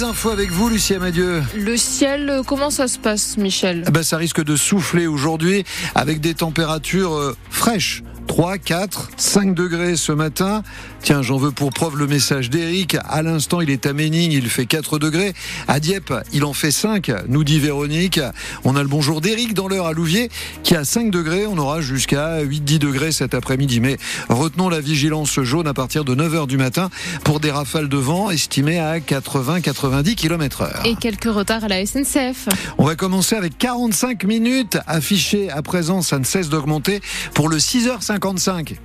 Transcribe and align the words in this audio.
les 0.00 0.06
infos 0.06 0.30
avec 0.30 0.50
vous, 0.50 0.70
Lucie 0.70 0.94
Amadieu. 0.94 1.42
Le 1.54 1.76
ciel, 1.76 2.40
comment 2.46 2.70
ça 2.70 2.88
se 2.88 2.98
passe, 2.98 3.36
Michel? 3.36 3.84
Eh 3.86 3.90
ben, 3.90 4.02
Ça 4.02 4.16
risque 4.16 4.42
de 4.42 4.56
souffler 4.56 5.06
aujourd'hui 5.06 5.64
avec 5.94 6.22
des 6.22 6.32
températures 6.32 7.14
euh, 7.14 7.36
fraîches. 7.50 8.02
3, 8.30 8.58
4, 8.58 9.10
5 9.16 9.54
degrés 9.56 9.96
ce 9.96 10.12
matin. 10.12 10.62
Tiens, 11.02 11.20
j'en 11.20 11.36
veux 11.36 11.50
pour 11.50 11.70
preuve 11.72 11.96
le 11.96 12.06
message 12.06 12.48
d'Eric. 12.48 12.96
À 13.08 13.22
l'instant, 13.22 13.60
il 13.60 13.70
est 13.70 13.86
à 13.86 13.92
Méning, 13.92 14.30
il 14.30 14.48
fait 14.48 14.66
4 14.66 15.00
degrés. 15.00 15.34
À 15.66 15.80
Dieppe, 15.80 16.14
il 16.32 16.44
en 16.44 16.52
fait 16.52 16.70
5, 16.70 17.10
nous 17.26 17.42
dit 17.42 17.58
Véronique. 17.58 18.20
On 18.62 18.76
a 18.76 18.82
le 18.82 18.88
bonjour 18.88 19.20
d'Eric 19.20 19.52
dans 19.52 19.66
l'heure 19.66 19.86
à 19.86 19.92
Louvier 19.92 20.30
qui 20.62 20.76
a 20.76 20.84
5 20.84 21.10
degrés. 21.10 21.48
On 21.48 21.58
aura 21.58 21.80
jusqu'à 21.80 22.44
8-10 22.44 22.78
degrés 22.78 23.10
cet 23.10 23.34
après-midi. 23.34 23.80
Mais 23.80 23.96
retenons 24.28 24.68
la 24.68 24.80
vigilance 24.80 25.40
jaune 25.42 25.66
à 25.66 25.74
partir 25.74 26.04
de 26.04 26.14
9h 26.14 26.46
du 26.46 26.56
matin 26.56 26.88
pour 27.24 27.40
des 27.40 27.50
rafales 27.50 27.88
de 27.88 27.96
vent 27.96 28.30
estimées 28.30 28.78
à 28.78 29.00
80-90 29.00 30.14
km 30.14 30.62
heure. 30.62 30.82
Et 30.84 30.94
quelques 30.94 31.24
retards 31.24 31.64
à 31.64 31.68
la 31.68 31.84
SNCF. 31.84 32.48
On 32.78 32.84
va 32.84 32.94
commencer 32.94 33.34
avec 33.34 33.58
45 33.58 34.22
minutes 34.22 34.78
affichées 34.86 35.50
à 35.50 35.62
présent. 35.62 36.00
Ça 36.00 36.20
ne 36.20 36.24
cesse 36.24 36.48
d'augmenter 36.48 37.00
pour 37.34 37.48
le 37.48 37.56
6h50 37.58 38.19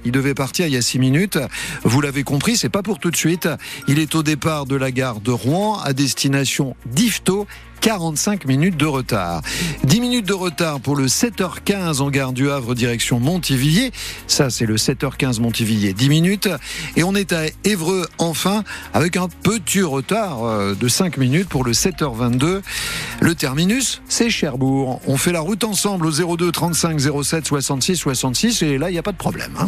il 0.06 0.12
devait 0.12 0.34
partir 0.34 0.66
il 0.68 0.74
y 0.74 0.78
a 0.78 0.82
6 0.82 1.00
minutes. 1.00 1.38
Vous 1.84 2.02
l'avez 2.02 2.24
compris, 2.24 2.58
c'est 2.58 2.70
pas 2.70 2.84
pour 2.84 3.00
tout 3.00 3.12
de 3.12 3.16
suite. 3.16 3.50
Il 3.88 4.00
est 4.00 4.16
au 4.16 4.24
départ 4.24 4.66
de 4.66 4.76
la 4.76 4.92
gare 4.92 5.20
de 5.20 5.32
Rouen 5.32 5.80
à 5.80 5.94
destination 5.94 6.76
d'Ifto 6.86 7.48
45 7.86 8.46
minutes 8.46 8.78
de 8.78 8.88
retard. 8.88 9.44
10 9.84 10.02
minutes 10.02 10.26
de 10.26 10.34
retard 10.34 10.80
pour 10.80 10.96
le 10.96 11.06
7h15 11.06 12.02
en 12.02 12.10
gare 12.10 12.34
du 12.34 12.50
Havre 12.50 12.74
direction 12.74 13.20
Montivilliers. 13.20 13.92
Ça, 14.26 14.50
c'est 14.50 14.66
le 14.66 14.78
7h15 14.78 15.40
Montivilliers. 15.40 15.94
10 15.94 16.10
minutes. 16.10 16.50
Et 16.96 17.04
on 17.04 17.14
est 17.14 17.32
à 17.32 17.44
Évreux 17.64 18.08
enfin 18.18 18.64
avec 18.96 19.18
un 19.18 19.28
petit 19.28 19.84
retard 19.84 20.44
euh, 20.46 20.74
de 20.74 20.88
5 20.88 21.18
minutes 21.18 21.48
pour 21.48 21.64
le 21.64 21.74
7h22. 21.74 22.64
Le 23.20 23.36
terminus, 23.36 24.02
c'est 24.10 24.32
Cherbourg. 24.32 25.00
On 25.06 25.16
fait 25.16 25.32
la 25.32 25.42
route 25.42 25.64
ensemble 25.64 26.08
au 26.08 26.38
02 26.38 26.52
35 26.52 27.00
07 27.00 27.46
66 27.46 27.98
66 27.98 28.64
et 28.64 28.80
là, 28.80 28.90
il 28.90 28.94
n'y 28.94 29.00
a 29.00 29.04
pas 29.04 29.12
de 29.12 29.18
problème. 29.18 29.52
Hein. 29.60 29.68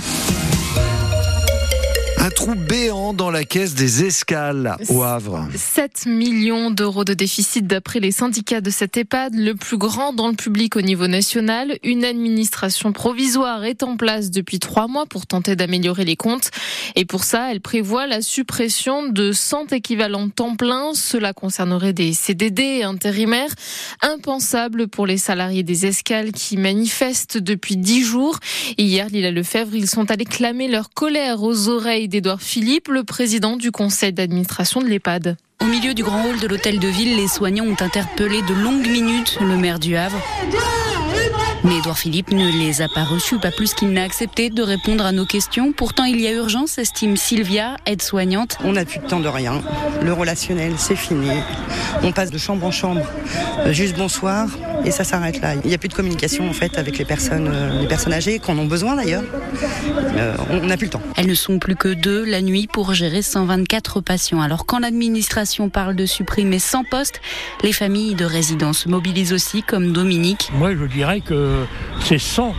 Un 2.28 2.30
trou 2.30 2.56
béant 2.56 3.14
dans 3.14 3.32
la 3.32 3.46
caisse 3.46 3.74
des 3.74 4.04
escales 4.04 4.76
au 4.90 5.02
Havre. 5.02 5.48
7 5.56 6.08
millions 6.08 6.72
d'euros 6.72 7.06
de 7.06 7.14
déficit 7.14 7.66
d'après 7.66 8.02
les 8.02 8.12
syndicats 8.12 8.60
de 8.60 8.70
cette 8.70 8.98
EHPAD, 8.98 9.34
le 9.34 9.56
plus 9.56 9.78
grand 9.78 10.12
dans 10.12 10.28
le 10.28 10.34
public 10.34 10.76
au 10.76 10.82
niveau 10.82 11.08
national. 11.08 11.80
Une 11.84 12.04
administration 12.04 12.92
provisoire 12.92 13.64
est 13.64 13.82
en 13.82 13.96
place 13.96 14.30
depuis 14.30 14.60
trois 14.60 14.90
mois 14.90 15.06
pour 15.06 15.26
tenter 15.26 15.56
d'améliorer 15.56 16.04
les 16.04 16.18
comptes. 16.18 16.52
Et 16.98 17.06
pour 17.06 17.24
ça, 17.24 17.50
elle 17.50 17.62
prévoit 17.62 18.08
la 18.08 18.22
suppression 18.22 19.08
de 19.08 19.32
100 19.32 19.72
équivalents 19.72 20.28
temps 20.28 20.58
plein. 20.58 20.94
Cela 20.96 21.32
concernerait 21.32 21.94
des 21.94 22.12
CDD 22.12 22.84
intérimaires. 22.84 23.56
Impensable 24.02 24.90
pour 24.90 25.08
les 25.08 25.18
salariés 25.18 25.64
des 25.64 25.86
escales 25.86 26.34
qui 26.34 26.58
manifestent 26.58 27.38
depuis 27.38 27.78
dix 27.78 28.04
jours. 28.04 28.38
Hier, 28.78 29.08
Lila 29.08 29.32
Lefebvre, 29.32 29.76
ils 29.76 29.90
sont 29.90 30.12
allés 30.12 30.26
clamer 30.26 30.68
leur 30.68 30.90
colère 30.90 31.42
aux 31.42 31.70
oreilles 31.70 32.10
des 32.10 32.17
Édouard 32.18 32.42
Philippe, 32.42 32.88
le 32.88 33.04
président 33.04 33.58
du 33.58 33.70
conseil 33.70 34.12
d'administration 34.12 34.82
de 34.82 34.88
l'EHPAD. 34.88 35.38
Au 35.62 35.66
milieu 35.66 35.94
du 35.94 36.04
grand 36.04 36.26
hall 36.26 36.40
de 36.40 36.48
l'hôtel 36.48 36.80
de 36.80 36.88
ville, 36.88 37.16
les 37.16 37.28
soignants 37.28 37.66
ont 37.66 37.80
interpellé 37.80 38.42
de 38.42 38.56
longues 38.56 38.88
minutes 38.88 39.38
le 39.40 39.56
maire 39.56 39.78
du 39.78 39.96
Havre. 39.96 40.20
Mais 41.64 41.78
Edouard 41.80 41.98
Philippe 41.98 42.32
ne 42.32 42.48
les 42.50 42.82
a 42.82 42.88
pas 42.88 43.04
reçus, 43.04 43.40
pas 43.40 43.52
plus 43.52 43.74
qu'il 43.74 43.90
n'a 43.92 44.04
accepté 44.04 44.50
de 44.50 44.62
répondre 44.62 45.06
à 45.06 45.12
nos 45.12 45.26
questions. 45.26 45.74
Pourtant, 45.74 46.04
il 46.04 46.20
y 46.22 46.28
a 46.28 46.32
urgence, 46.32 46.78
estime 46.78 47.18
Sylvia, 47.18 47.78
aide-soignante. 47.86 48.58
On 48.64 48.74
n'a 48.74 48.86
plus 48.86 49.00
de 49.00 49.08
temps 49.08 49.20
de 49.20 49.28
rien. 49.28 49.62
Le 50.02 50.14
relationnel, 50.14 50.74
c'est 50.78 50.96
fini. 50.96 51.30
On 52.04 52.12
passe 52.12 52.32
de 52.32 52.38
chambre 52.38 52.66
en 52.66 52.72
chambre. 52.72 53.02
Euh, 53.66 53.74
juste 53.74 53.98
bonsoir, 53.98 54.48
et 54.86 54.92
ça 54.92 55.04
s'arrête 55.04 55.42
là. 55.42 55.56
Il 55.64 55.68
n'y 55.68 55.74
a 55.74 55.78
plus 55.78 55.90
de 55.90 55.94
communication 55.94 56.48
en 56.48 56.54
fait 56.54 56.78
avec 56.78 56.98
les 56.98 57.06
personnes, 57.06 57.50
euh, 57.52 57.82
les 57.82 57.88
personnes 57.88 58.14
âgées, 58.14 58.40
qui 58.40 58.52
en 58.52 58.58
ont 58.58 58.66
besoin 58.66 58.96
d'ailleurs. 58.96 59.24
Euh, 60.16 60.36
on 60.50 60.66
n'a 60.66 60.78
plus 60.78 60.86
le 60.86 60.92
temps. 60.92 61.02
Elles 61.16 61.28
ne 61.28 61.34
sont 61.34 61.60
plus 61.60 61.76
que 61.76 61.90
deux 61.90 62.24
la 62.24 62.42
nuit 62.42 62.68
pour 62.72 62.94
gérer 62.94 63.22
124 63.22 64.02
patients. 64.02 64.42
Alors 64.42 64.66
quand 64.66 64.80
l'administration 64.80 65.70
parle 65.70 65.96
de 65.96 66.06
supprimer 66.06 66.60
100 66.60 66.84
postes, 66.84 67.22
les 67.64 67.74
familles 67.74 68.16
de 68.16 68.26
résidents 68.26 68.74
se 68.74 68.90
mobilisent 68.90 69.34
aussi, 69.34 69.64
comme 69.64 69.92
Dominique. 69.92 70.52
Moi, 70.54 70.72
je 70.76 70.86
dirais 70.86 71.22
que 71.22 71.47
c'est 72.02 72.20
100 72.20 72.54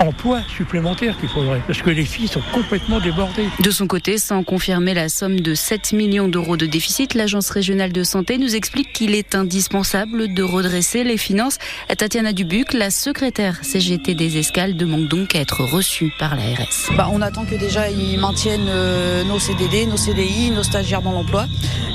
emploi 0.00 0.40
supplémentaire 0.48 1.18
qu'il 1.18 1.28
faudrait, 1.28 1.60
parce 1.66 1.82
que 1.82 1.90
les 1.90 2.04
filles 2.04 2.28
sont 2.28 2.42
complètement 2.52 3.00
débordées. 3.00 3.48
De 3.60 3.70
son 3.70 3.86
côté, 3.86 4.18
sans 4.18 4.42
confirmer 4.42 4.94
la 4.94 5.08
somme 5.08 5.40
de 5.40 5.54
7 5.54 5.92
millions 5.92 6.28
d'euros 6.28 6.56
de 6.56 6.66
déficit, 6.66 7.14
l'Agence 7.14 7.50
régionale 7.50 7.92
de 7.92 8.02
santé 8.02 8.38
nous 8.38 8.56
explique 8.56 8.92
qu'il 8.92 9.14
est 9.14 9.34
indispensable 9.34 10.32
de 10.32 10.42
redresser 10.42 11.04
les 11.04 11.16
finances. 11.16 11.58
Tatiana 11.96 12.32
Dubuc, 12.32 12.72
la 12.72 12.90
secrétaire 12.90 13.58
CGT 13.62 14.14
des 14.14 14.38
escales, 14.38 14.76
demande 14.76 15.06
donc 15.08 15.34
à 15.34 15.40
être 15.40 15.62
reçue 15.62 16.12
par 16.18 16.34
l'ARS. 16.34 16.90
Bah, 16.96 17.08
on 17.12 17.20
attend 17.20 17.44
que 17.44 17.54
déjà 17.54 17.90
ils 17.90 18.18
maintiennent 18.18 18.68
euh, 18.68 19.24
nos 19.24 19.38
CDD, 19.38 19.86
nos 19.86 19.96
CDI, 19.96 20.50
nos 20.50 20.62
stagiaires 20.62 21.02
dans 21.02 21.12
l'emploi 21.12 21.46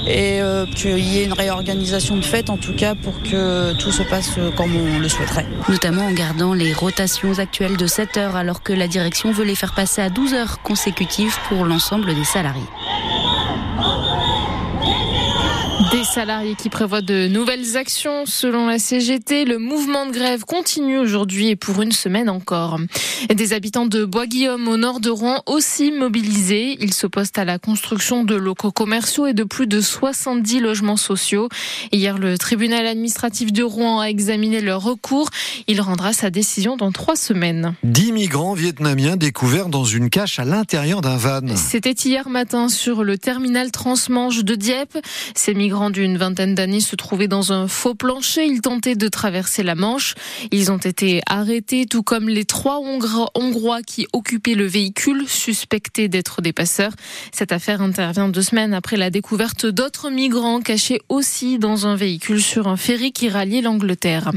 et 0.08 0.42
euh, 0.42 0.66
qu'il 0.68 1.00
y 1.00 1.20
ait 1.20 1.26
une 1.26 1.34
réorganisation 1.34 2.16
de 2.18 2.22
fait 2.22 2.50
en 2.50 2.58
tout 2.58 2.74
cas 2.74 2.94
pour 2.96 3.22
que 3.24 3.74
tout 3.74 3.92
se 3.92 4.04
passe 4.04 4.32
comme 4.56 4.76
on 4.76 5.00
le 5.00 5.10
souhaiterait. 5.10 5.48
Notamment 5.70 6.06
en 6.06 6.12
gardant 6.12 6.54
les 6.54 6.74
rotations 6.74 7.40
actuelles 7.40 7.78
de 7.78 7.88
7 7.96 8.18
heures 8.18 8.36
alors 8.36 8.62
que 8.62 8.74
la 8.74 8.90
direction 8.90 9.32
veut 9.32 9.46
les 9.46 9.56
faire 9.56 9.74
passer 9.74 10.02
à 10.02 10.10
12 10.10 10.34
heures 10.34 10.62
consécutives 10.62 11.38
pour 11.48 11.64
l'ensemble 11.64 12.14
des 12.14 12.26
salariés. 12.26 12.62
Des 15.96 16.04
salariés 16.04 16.56
qui 16.56 16.68
prévoient 16.68 17.02
de 17.02 17.30
nouvelles 17.30 17.78
actions 17.78 18.26
selon 18.26 18.68
la 18.68 18.80
CGT. 18.80 19.46
Le 19.46 19.58
mouvement 19.58 20.06
de 20.06 20.12
grève 20.12 20.44
continue 20.44 20.98
aujourd'hui 20.98 21.48
et 21.48 21.56
pour 21.56 21.82
une 21.82 21.94
semaine 21.94 22.30
encore. 22.30 22.82
Des 23.34 23.54
habitants 23.54 23.86
de 23.86 24.04
Bois-Guillaume 24.04 24.68
au 24.68 24.76
nord 24.76 25.00
de 25.00 25.10
Rouen 25.10 25.42
aussi 25.46 25.94
mobilisés. 25.94 26.76
Ils 26.82 26.94
s'opposent 26.94 27.32
à 27.38 27.46
la 27.46 27.60
construction 27.60 28.26
de 28.26 28.36
locaux 28.36 28.74
commerciaux 28.74 29.26
et 29.26 29.34
de 29.34 29.46
plus 29.46 29.68
de 29.68 29.80
70 29.80 30.60
logements 30.60 30.98
sociaux. 30.98 31.48
Hier, 31.94 32.18
le 32.18 32.38
tribunal 32.38 32.86
administratif 32.88 33.54
de 33.54 33.64
Rouen 33.64 34.02
a 34.02 34.08
examiné 34.08 34.60
leur 34.60 34.84
recours. 34.84 35.30
Il 35.68 35.80
rendra 35.80 36.12
sa 36.12 36.30
décision 36.30 36.76
dans 36.76 36.92
trois 36.92 37.16
semaines. 37.16 37.74
Dix 37.84 38.12
migrants 38.12 38.54
vietnamiens 38.54 39.16
découverts 39.16 39.70
dans 39.70 39.86
une 39.86 40.10
cache 40.10 40.40
à 40.40 40.44
l'intérieur 40.44 41.00
d'un 41.00 41.16
van. 41.16 41.56
C'était 41.56 41.92
hier 41.92 42.28
matin 42.28 42.68
sur 42.68 43.06
le 43.06 43.18
terminal 43.18 43.72
transmanche 43.72 44.44
de 44.44 44.56
Dieppe. 44.56 44.98
Ces 45.36 45.54
migrants 45.54 45.85
migrants 45.86 45.90
d'une 45.90 46.18
vingtaine 46.18 46.56
d'années 46.56 46.80
se 46.80 46.96
trouvaient 46.96 47.28
dans 47.28 47.52
un 47.52 47.68
faux 47.68 47.96
plancher. 47.96 48.46
Ils 48.46 48.62
tentaient 48.62 48.96
de 48.96 49.08
traverser 49.08 49.62
la 49.62 49.76
Manche. 49.76 50.16
Ils 50.52 50.72
ont 50.72 50.78
été 50.78 51.22
arrêtés, 51.28 51.86
tout 51.86 52.02
comme 52.02 52.30
les 52.30 52.46
trois 52.46 52.80
Hongrois 52.80 53.82
qui 53.82 54.08
occupaient 54.14 54.56
le 54.56 54.66
véhicule, 54.66 55.28
suspectés 55.28 56.08
d'être 56.08 56.42
des 56.42 56.54
passeurs. 56.54 56.94
Cette 57.32 57.52
affaire 57.52 57.82
intervient 57.82 58.30
deux 58.30 58.42
semaines 58.42 58.74
après 58.74 58.98
la 58.98 59.10
découverte 59.10 59.66
d'autres 59.66 60.10
migrants 60.10 60.62
cachés 60.62 61.02
aussi 61.10 61.60
dans 61.60 61.86
un 61.88 61.96
véhicule 61.96 62.42
sur 62.42 62.68
un 62.68 62.78
ferry 62.78 63.12
qui 63.12 63.30
ralliait 63.30 63.62
l'Angleterre. 63.62 64.32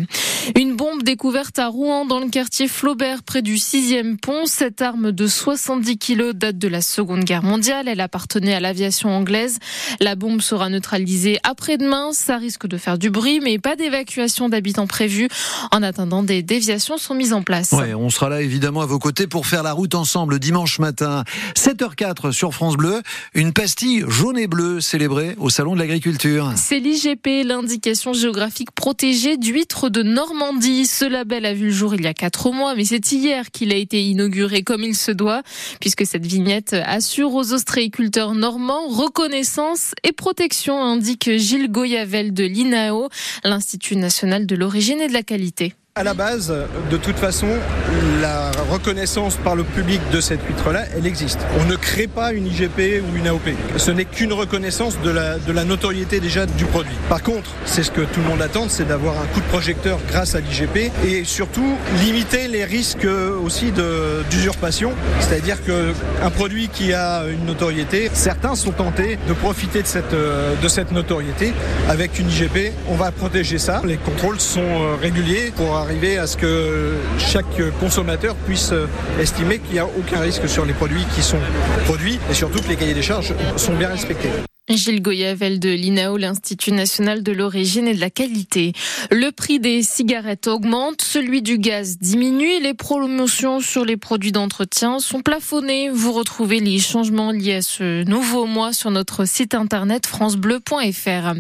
Une 0.57 0.77
bombe 0.77 1.03
découverte 1.03 1.59
à 1.59 1.69
Rouen 1.69 2.05
dans 2.05 2.21
le 2.21 2.29
quartier 2.29 2.69
Flaubert 2.69 3.23
près 3.23 3.43
du 3.43 3.59
sixième 3.59 4.19
pont. 4.19 4.47
Cette 4.47 4.83
arme 4.83 5.13
de 5.13 5.27
70 5.27 5.99
kilos 5.99 6.35
date 6.35 6.59
de 6.59 6.69
la 6.69 6.81
Seconde 6.81 7.25
Guerre 7.25 7.43
mondiale. 7.43 7.89
Elle 7.89 8.01
appartenait 8.01 8.55
à 8.55 8.61
l'aviation 8.61 9.11
anglaise. 9.11 9.59
La 10.01 10.15
bombe 10.15 10.41
sera 10.41 10.69
neutralisée 10.69 11.28
après-demain. 11.43 12.11
Ça 12.13 12.37
risque 12.39 12.67
de 12.67 12.77
faire 12.77 12.99
du 12.99 13.11
bruit, 13.11 13.41
mais 13.41 13.59
pas 13.59 13.77
d'évacuation 13.77 14.49
d'habitants 14.49 14.87
prévue. 14.87 15.29
En 15.71 15.83
attendant, 15.83 16.23
des 16.23 16.43
déviations 16.43 16.99
sont 16.99 17.15
mises 17.15 17.33
en 17.33 17.43
place. 17.43 17.73
Ouais, 17.73 17.95
on 17.95 18.11
sera 18.11 18.29
là 18.29 18.41
évidemment 18.41 18.81
à 18.81 18.87
vos 18.87 18.99
côtés 18.99 19.27
pour 19.27 19.47
faire 19.47 19.63
la 19.63 19.73
route 19.73 19.95
ensemble 19.95 20.39
dimanche 20.39 20.79
matin, 20.79 21.25
7h04 21.57 22.33
sur 22.33 22.55
France 22.55 22.77
Bleu. 22.77 23.03
Une 23.35 23.53
pastille 23.53 24.05
jaune 24.09 24.39
et 24.39 24.47
bleue 24.47 24.81
célébrée 24.81 25.35
au 25.39 25.51
Salon 25.51 25.75
de 25.75 25.79
l'Agriculture. 25.79 26.53
C'est 26.57 26.79
l'IGP, 26.79 27.45
l'indication 27.45 28.13
géographique 28.13 28.71
protégée 28.73 29.37
d'huîtres 29.37 29.89
de 29.89 30.03
Normandie. 30.03 30.87
Ce 30.87 31.05
label 31.05 31.47
a 31.47 31.55
vu 31.55 31.67
le 31.67 31.73
jour 31.73 31.95
il 31.95 32.03
y 32.03 32.07
a 32.07 32.15
quatre 32.15 32.51
mois, 32.51 32.75
mais 32.75 32.85
c'est 32.85 33.13
hier 33.13 33.51
qu'il 33.51 33.73
a 33.73 33.77
été 33.77 34.03
inauguré 34.03 34.63
comme 34.63 34.83
il 34.83 34.97
se 34.97 35.13
doit, 35.13 35.43
puisque 35.81 36.07
cette 36.07 36.27
vignette 36.27 36.75
assure 36.85 37.35
aux 37.35 37.53
ostréiculteurs 37.53 38.35
normands 38.35 38.89
reconnaissance 38.89 39.95
et 40.05 40.13
protection, 40.13 40.83
indique 40.83 41.18
Gilles 41.21 41.69
Goyavel 41.69 42.33
de 42.33 42.45
l'INAO, 42.45 43.09
l'Institut 43.45 43.97
national 43.97 44.47
de 44.47 44.57
l'origine 44.57 45.01
et 45.01 45.09
de 45.09 45.13
la 45.13 45.23
qualité. 45.23 45.75
À 45.99 46.05
la 46.05 46.15
base, 46.15 46.55
de 46.93 46.97
toute 46.97 47.17
façon, 47.17 47.49
la 48.23 48.53
reconnaissance 48.71 49.35
par 49.35 49.57
le 49.57 49.65
public 49.65 50.01
de 50.13 50.21
cette 50.21 50.41
huître-là, 50.47 50.85
elle 50.97 51.09
existe. 51.09 51.41
On 51.61 51.65
ne 51.65 51.75
crée 51.75 52.07
pas 52.07 52.33
une 52.33 52.47
IGP 52.47 53.03
ou 53.03 53.17
une 53.17 53.27
AOP. 53.27 53.49
Ce 53.79 53.91
n'est 53.91 54.05
qu'une 54.05 54.33
reconnaissance 54.33 54.97
de 55.03 55.11
la, 55.11 55.65
notoriété 55.65 56.21
déjà 56.21 56.47
du 56.47 56.67
produit. 56.67 56.95
Par 57.09 57.25
contre, 57.25 57.51
c'est 57.65 57.83
ce 57.83 57.91
que 57.91 58.03
tout 58.03 58.21
le 58.21 58.29
monde 58.29 58.41
attend, 58.41 58.69
c'est 58.69 58.87
d'avoir 58.87 59.15
un 59.21 59.27
coup 59.35 59.41
de 59.41 59.47
projecteur 59.47 59.99
grâce 60.09 60.37
à 60.37 60.41
l'IGP 60.41 60.93
et 61.05 61.25
surtout 61.25 61.75
limiter 62.01 62.47
les 62.47 62.65
risques 62.65 63.09
aussi 63.45 63.73
d'usurpation. 64.31 64.93
C'est-à-dire 65.19 65.57
qu'un 65.65 66.31
produit 66.31 66.69
qui 66.69 66.93
a 66.93 67.25
une 67.25 67.45
notoriété, 67.45 68.09
certains 68.13 68.55
sont 68.55 68.71
tentés 68.71 69.19
de 69.27 69.33
profiter 69.33 69.83
de 69.83 69.89
cette, 69.89 70.15
de 70.15 70.69
cette 70.69 70.93
notoriété. 70.93 71.53
Avec 71.89 72.21
une 72.21 72.31
IGP, 72.31 72.73
on 72.89 72.95
va 72.95 73.11
protéger 73.11 73.59
ça. 73.59 73.83
Les 73.85 73.97
contrôles 73.97 74.39
sont 74.39 74.97
réguliers 75.03 75.53
pour 75.57 75.88
arriver 75.89 76.19
à 76.19 76.27
ce 76.27 76.37
que 76.37 76.97
chaque 77.19 77.47
consommateur 77.81 78.35
puisse 78.35 78.75
estimer 79.19 79.59
qu'il 79.59 79.73
n'y 79.73 79.79
a 79.79 79.87
aucun 79.87 80.21
risque 80.21 80.47
sur 80.47 80.67
les 80.67 80.75
produits 80.75 81.07
qui 81.15 81.23
sont 81.23 81.41
produits 81.87 82.19
et 82.31 82.35
surtout 82.35 82.61
que 82.61 82.69
les 82.69 82.77
cahiers 82.77 82.93
des 82.93 83.01
charges 83.01 83.33
sont 83.57 83.75
bien 83.75 83.89
respectés. 83.89 84.48
Gilles 84.69 85.01
Goyavel 85.01 85.59
de 85.61 85.71
l'INAO, 85.71 86.17
l'Institut 86.19 86.73
national 86.73 87.23
de 87.23 87.33
l'origine 87.33 87.89
et 87.89 87.95
de 87.95 88.01
la 88.01 88.11
qualité. 88.11 88.73
Le 89.11 89.31
prix 89.31 89.61
des 89.61 89.83
cigarettes 89.83 90.47
augmente, 90.47 91.01
celui 91.01 91.41
du 91.41 91.59
gaz 91.59 91.99
diminue 91.99 92.61
les 92.63 92.75
promotions 92.75 93.61
sur 93.61 93.85
les 93.85 93.97
produits 93.97 94.33
d'entretien 94.33 94.99
sont 94.99 95.23
plafonnées. 95.23 95.89
Vous 95.89 96.13
retrouvez 96.13 96.61
les 96.61 96.79
changements 96.79 97.33
liés 97.33 97.55
à 97.55 97.63
ce 97.63 98.05
nouveau 98.05 98.45
mois 98.45 98.73
sur 98.73 98.91
notre 98.91 99.25
site 99.25 99.55
internet 99.55 100.07
francebleu.fr. 100.07 101.35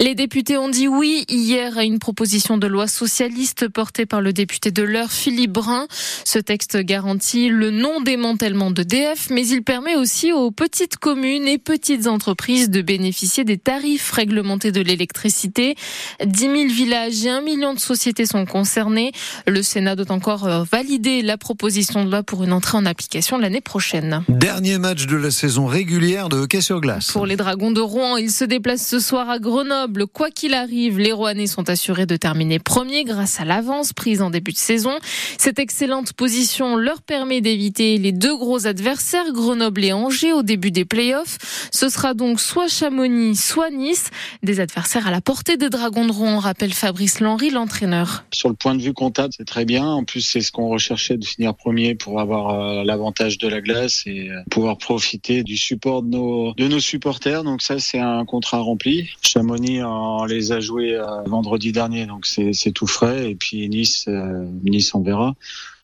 Les 0.00 0.14
députés 0.14 0.56
ont 0.56 0.68
dit 0.68 0.88
oui 0.88 1.24
hier 1.28 1.76
à 1.76 1.84
une 1.84 1.98
proposition 1.98 2.56
de 2.56 2.66
loi 2.66 2.86
socialiste 2.86 3.68
portée 3.68 4.06
par 4.06 4.22
le 4.22 4.32
député 4.32 4.70
de 4.70 4.82
l'heure 4.82 5.12
Philippe 5.12 5.52
Brun. 5.52 5.86
Ce 6.24 6.38
texte 6.38 6.78
garantit 6.78 7.50
le 7.50 7.70
non-démantèlement 7.70 8.70
de 8.70 8.82
DF, 8.82 9.28
mais 9.30 9.46
il 9.46 9.62
permet 9.62 9.96
aussi 9.96 10.32
aux 10.32 10.50
petites 10.50 10.96
communes 10.96 11.46
et 11.46 11.58
petites 11.58 12.06
entreprises 12.06 12.69
de 12.70 12.82
bénéficier 12.82 13.44
des 13.44 13.58
tarifs 13.58 14.10
réglementés 14.12 14.72
de 14.72 14.80
l'électricité. 14.80 15.74
10 16.24 16.40
000 16.40 16.54
villages 16.68 17.24
et 17.24 17.30
1 17.30 17.42
million 17.42 17.74
de 17.74 17.80
sociétés 17.80 18.26
sont 18.26 18.46
concernés. 18.46 19.12
Le 19.46 19.62
Sénat 19.62 19.96
doit 19.96 20.12
encore 20.12 20.46
euh, 20.46 20.64
valider 20.70 21.22
la 21.22 21.36
proposition 21.36 22.04
de 22.04 22.10
loi 22.10 22.22
pour 22.22 22.44
une 22.44 22.52
entrée 22.52 22.78
en 22.78 22.86
application 22.86 23.38
l'année 23.38 23.60
prochaine. 23.60 24.22
Dernier 24.28 24.78
match 24.78 25.06
de 25.06 25.16
la 25.16 25.30
saison 25.30 25.66
régulière 25.66 26.28
de 26.28 26.36
hockey 26.36 26.60
sur 26.60 26.80
glace. 26.80 27.12
Pour 27.12 27.26
les 27.26 27.36
Dragons 27.36 27.70
de 27.70 27.80
Rouen, 27.80 28.16
ils 28.16 28.30
se 28.30 28.44
déplacent 28.44 28.86
ce 28.86 29.00
soir 29.00 29.28
à 29.28 29.38
Grenoble. 29.38 30.06
Quoi 30.06 30.30
qu'il 30.30 30.54
arrive, 30.54 30.98
les 30.98 31.12
Rouennais 31.12 31.46
sont 31.46 31.68
assurés 31.68 32.06
de 32.06 32.16
terminer 32.16 32.58
premier 32.58 33.04
grâce 33.04 33.40
à 33.40 33.44
l'avance 33.44 33.92
prise 33.92 34.22
en 34.22 34.30
début 34.30 34.52
de 34.52 34.58
saison. 34.58 34.98
Cette 35.38 35.58
excellente 35.58 36.12
position 36.12 36.76
leur 36.76 37.02
permet 37.02 37.40
d'éviter 37.40 37.98
les 37.98 38.12
deux 38.12 38.36
gros 38.36 38.66
adversaires, 38.66 39.32
Grenoble 39.32 39.84
et 39.84 39.92
Angers, 39.92 40.32
au 40.32 40.42
début 40.42 40.70
des 40.70 40.84
playoffs. 40.84 41.38
Ce 41.72 41.88
sera 41.88 42.14
donc 42.14 42.40
soit 42.40 42.59
soit 42.68 42.90
Chamonix, 42.90 43.36
soit 43.36 43.70
Nice. 43.70 44.10
Des 44.42 44.60
adversaires 44.60 45.06
à 45.06 45.10
la 45.10 45.20
portée 45.20 45.56
des 45.56 45.70
Dragons 45.70 46.06
de 46.06 46.12
Rouen, 46.12 46.38
rappelle 46.38 46.74
Fabrice 46.74 47.20
Lenry, 47.20 47.50
l'entraîneur. 47.50 48.24
Sur 48.32 48.48
le 48.48 48.54
point 48.54 48.74
de 48.74 48.82
vue 48.82 48.92
comptable, 48.92 49.32
c'est 49.34 49.46
très 49.46 49.64
bien. 49.64 49.86
En 49.86 50.04
plus, 50.04 50.20
c'est 50.20 50.40
ce 50.40 50.52
qu'on 50.52 50.68
recherchait 50.68 51.16
de 51.16 51.24
finir 51.24 51.54
premier 51.54 51.94
pour 51.94 52.20
avoir 52.20 52.50
euh, 52.50 52.84
l'avantage 52.84 53.38
de 53.38 53.48
la 53.48 53.60
glace 53.60 54.02
et 54.06 54.28
euh, 54.28 54.42
pouvoir 54.50 54.76
profiter 54.76 55.42
du 55.42 55.56
support 55.56 56.02
de 56.02 56.08
nos, 56.08 56.52
de 56.54 56.68
nos 56.68 56.80
supporters. 56.80 57.44
Donc 57.44 57.62
ça, 57.62 57.78
c'est 57.78 57.98
un 57.98 58.24
contrat 58.24 58.58
rempli. 58.58 59.08
Chamonix, 59.22 59.82
on 59.82 60.24
les 60.24 60.52
a 60.52 60.60
joués 60.60 60.96
euh, 60.96 61.22
vendredi 61.26 61.72
dernier, 61.72 62.06
donc 62.06 62.26
c'est 62.26 62.72
tout 62.72 62.86
frais. 62.86 63.30
Et 63.30 63.34
puis 63.36 63.68
Nice, 63.68 64.06
Nice, 64.64 64.94
on 64.94 65.00
verra. 65.00 65.34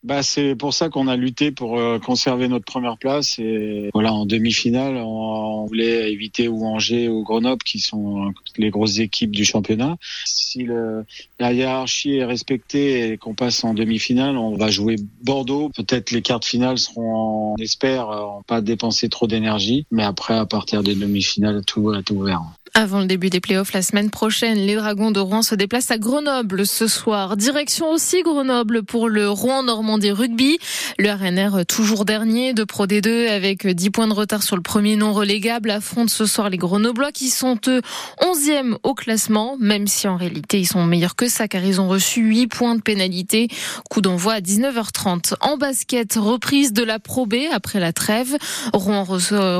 Bah, 0.03 0.23
c'est 0.23 0.55
pour 0.55 0.73
ça 0.73 0.89
qu'on 0.89 1.07
a 1.07 1.15
lutté 1.15 1.51
pour 1.51 1.79
euh, 1.79 1.99
conserver 1.99 2.47
notre 2.47 2.65
première 2.65 2.97
place 2.97 3.39
et 3.39 3.89
voilà 3.93 4.13
en 4.13 4.25
demi-finale 4.25 4.97
on, 4.97 5.65
voulait 5.65 6.11
éviter 6.11 6.47
ou 6.47 6.65
Angers 6.65 7.09
ou 7.09 7.23
Grenoble 7.23 7.63
qui 7.63 7.79
sont 7.79 8.33
les 8.57 8.69
grosses 8.69 8.99
équipes 8.99 9.31
du 9.31 9.43
championnat. 9.43 9.97
Si 10.25 10.63
le, 10.63 11.03
la 11.39 11.51
hiérarchie 11.51 12.17
est 12.17 12.25
respectée 12.25 13.11
et 13.11 13.17
qu'on 13.17 13.33
passe 13.33 13.63
en 13.63 13.73
demi-finale, 13.73 14.37
on 14.37 14.55
va 14.55 14.69
jouer 14.69 14.95
Bordeaux. 15.23 15.69
Peut-être 15.75 16.11
les 16.11 16.21
quarts 16.21 16.39
de 16.39 16.45
finale 16.45 16.77
seront, 16.77 17.53
on 17.53 17.61
espère, 17.61 18.09
euh, 18.09 18.25
pas 18.45 18.61
dépenser 18.61 19.09
trop 19.09 19.27
d'énergie, 19.27 19.85
mais 19.91 20.03
après 20.03 20.35
à 20.35 20.45
partir 20.45 20.83
des 20.83 20.95
demi-finales 20.95 21.63
tout 21.65 21.93
est 21.93 22.09
ouvert. 22.11 22.43
Avant 22.79 22.99
le 22.99 23.07
début 23.07 23.31
des 23.31 23.39
playoffs 23.39 23.73
la 23.73 23.81
semaine 23.81 24.11
prochaine, 24.11 24.59
les 24.59 24.75
Dragons 24.75 25.09
de 25.09 25.19
Rouen 25.19 25.41
se 25.41 25.55
déplacent 25.55 25.89
à 25.89 25.97
Grenoble 25.97 26.67
ce 26.67 26.85
soir. 26.85 27.35
Direction 27.35 27.89
aussi 27.89 28.21
Grenoble 28.21 28.83
pour 28.83 29.09
le 29.09 29.27
Rouen 29.27 29.63
Normandie 29.63 30.11
Rugby. 30.11 30.59
Le 30.99 31.09
RNR 31.09 31.65
toujours 31.65 32.05
dernier 32.05 32.53
de 32.53 32.63
Pro 32.63 32.85
D2 32.85 33.29
avec 33.29 33.65
10 33.65 33.89
points 33.89 34.07
de 34.07 34.13
retard 34.13 34.43
sur 34.43 34.55
le 34.55 34.61
premier 34.61 34.95
non 34.95 35.11
relégable 35.11 35.71
affronte 35.71 36.11
ce 36.11 36.27
soir 36.27 36.51
les 36.51 36.57
Grenoblois 36.57 37.11
qui 37.11 37.31
sont 37.31 37.57
eux 37.67 37.81
11e 38.21 38.75
au 38.83 38.93
classement, 38.93 39.57
même 39.59 39.87
si 39.87 40.07
en 40.07 40.15
réalité 40.15 40.59
ils 40.59 40.67
sont 40.67 40.85
meilleurs 40.85 41.15
que 41.15 41.27
ça 41.27 41.47
car 41.47 41.65
ils 41.65 41.81
ont 41.81 41.87
reçu 41.87 42.21
8 42.21 42.45
points 42.45 42.75
de 42.75 42.81
pénalité. 42.81 43.47
Coup 43.89 44.01
d'envoi 44.01 44.33
à 44.33 44.39
19h30. 44.39 45.33
En 45.41 45.57
basket, 45.57 46.13
reprise 46.13 46.73
de 46.73 46.83
la 46.83 46.99
Pro 46.99 47.25
B 47.25 47.37
après 47.51 47.79
la 47.79 47.91
trêve. 47.91 48.37
Rouen, 48.71 49.03
reçoit, 49.03 49.57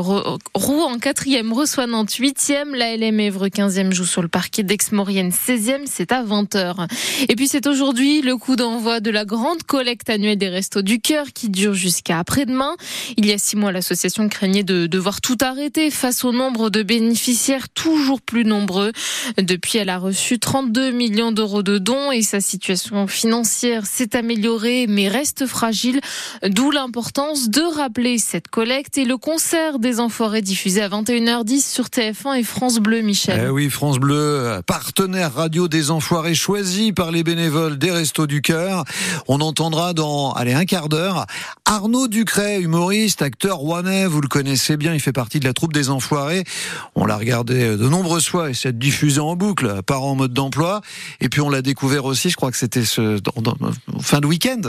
Rouen 0.53 0.97
4e 0.97 1.51
reçoit 1.51 1.87
Nantes 1.87 2.11
8e. 2.11 2.75
La 2.75 3.06
Evre 3.07 3.47
15e 3.47 3.93
joue 3.93 4.05
sur 4.05 4.21
le 4.21 4.27
parquet 4.27 4.63
d'Aix-Maurienne 4.63 5.29
16e, 5.29 5.85
c'est 5.85 6.11
à 6.11 6.23
20h. 6.23 6.87
Et 7.29 7.35
puis 7.35 7.47
c'est 7.47 7.65
aujourd'hui 7.65 8.21
le 8.21 8.35
coup 8.35 8.57
d'envoi 8.57 8.99
de 8.99 9.09
la 9.09 9.23
grande 9.23 9.63
collecte 9.63 10.09
annuelle 10.09 10.37
des 10.37 10.49
Restos 10.49 10.81
du 10.81 10.99
Cœur 10.99 11.27
qui 11.33 11.49
dure 11.49 11.73
jusqu'à 11.73 12.19
après-demain. 12.19 12.75
Il 13.15 13.25
y 13.25 13.31
a 13.31 13.37
six 13.37 13.55
mois, 13.55 13.71
l'association 13.71 14.27
craignait 14.27 14.63
de 14.63 14.87
devoir 14.87 15.21
tout 15.21 15.37
arrêter 15.39 15.89
face 15.89 16.25
au 16.25 16.33
nombre 16.33 16.69
de 16.69 16.83
bénéficiaires 16.83 17.69
toujours 17.69 18.21
plus 18.21 18.43
nombreux. 18.43 18.91
Depuis, 19.37 19.77
elle 19.77 19.89
a 19.89 19.97
reçu 19.97 20.37
32 20.37 20.91
millions 20.91 21.31
d'euros 21.31 21.63
de 21.63 21.77
dons 21.77 22.11
et 22.11 22.21
sa 22.21 22.41
situation 22.41 23.07
financière 23.07 23.85
s'est 23.85 24.17
améliorée 24.17 24.85
mais 24.87 25.07
reste 25.07 25.45
fragile, 25.45 26.01
d'où 26.45 26.71
l'importance 26.71 27.49
de 27.49 27.61
rappeler 27.61 28.17
cette 28.17 28.49
collecte 28.49 28.97
et 28.97 29.05
le 29.05 29.17
concert 29.17 29.79
des 29.79 30.01
Enfoirés 30.01 30.41
diffusé 30.41 30.81
à 30.81 30.89
21h10 30.89 31.67
sur 31.67 31.85
TF1 31.85 32.39
et 32.39 32.43
France 32.43 32.79
Bleu. 32.79 32.96
Michel. 33.01 33.45
Eh 33.45 33.49
oui, 33.49 33.69
France 33.69 33.99
Bleu, 33.99 34.61
partenaire 34.65 35.33
radio 35.33 35.67
des 35.67 35.91
Enfoirés 35.91 36.35
choisi 36.35 36.93
par 36.93 37.11
les 37.11 37.23
bénévoles 37.23 37.77
des 37.77 37.91
Restos 37.91 38.27
du 38.27 38.41
Cœur. 38.41 38.83
On 39.27 39.41
entendra 39.41 39.93
dans, 39.93 40.31
allez, 40.33 40.53
un 40.53 40.65
quart 40.65 40.89
d'heure, 40.89 41.25
Arnaud 41.65 42.07
Ducret, 42.07 42.59
humoriste, 42.59 43.21
acteur 43.21 43.57
rouennais, 43.57 44.05
vous 44.05 44.21
le 44.21 44.27
connaissez 44.27 44.77
bien, 44.77 44.93
il 44.93 44.99
fait 44.99 45.13
partie 45.13 45.39
de 45.39 45.45
la 45.45 45.53
troupe 45.53 45.73
des 45.73 45.89
Enfoirés. 45.89 46.43
On 46.95 47.05
l'a 47.05 47.17
regardé 47.17 47.77
de 47.77 47.87
nombreuses 47.89 48.27
fois 48.27 48.49
et 48.49 48.53
s'est 48.53 48.73
diffusé 48.73 49.19
en 49.19 49.35
boucle, 49.35 49.81
par 49.85 50.03
en 50.03 50.15
mode 50.15 50.33
d'emploi. 50.33 50.81
Et 51.21 51.29
puis 51.29 51.41
on 51.41 51.49
l'a 51.49 51.61
découvert 51.61 52.05
aussi, 52.05 52.29
je 52.29 52.35
crois 52.35 52.51
que 52.51 52.57
c'était 52.57 52.83
fin 52.83 54.19
de 54.19 54.25
week-end 54.25 54.61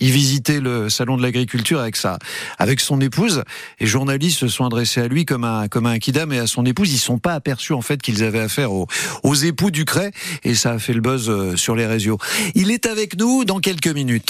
il 0.00 0.10
visitait 0.10 0.60
le 0.60 0.88
salon 0.88 1.16
de 1.16 1.22
l'agriculture 1.22 1.80
avec 1.80 1.96
sa, 1.96 2.18
avec 2.58 2.80
son 2.80 3.00
épouse. 3.00 3.42
Et 3.80 3.86
journalistes 3.86 4.38
se 4.38 4.48
sont 4.48 4.64
adressés 4.64 5.00
à 5.00 5.08
lui 5.08 5.24
comme 5.24 5.44
un, 5.44 5.68
comme 5.68 5.86
un 5.86 5.98
kidam 5.98 6.32
et 6.32 6.38
à 6.38 6.46
son 6.46 6.64
épouse. 6.64 6.92
Ils 6.92 6.98
sont 6.98 7.18
pas 7.18 7.34
aperçus 7.34 7.72
en 7.72 7.82
fait 7.82 8.00
qu'ils 8.00 8.24
avaient 8.24 8.40
affaire 8.40 8.72
aux, 8.72 8.86
aux 9.22 9.34
époux 9.34 9.70
du 9.70 9.84
Cray 9.84 10.10
et 10.44 10.54
ça 10.54 10.72
a 10.72 10.78
fait 10.78 10.92
le 10.92 11.00
buzz 11.00 11.28
euh, 11.28 11.56
sur 11.56 11.76
les 11.76 11.86
réseaux. 11.86 12.18
Il 12.54 12.70
est 12.70 12.86
avec 12.86 13.16
nous 13.16 13.44
dans 13.44 13.60
quelques 13.60 13.88
minutes. 13.88 14.24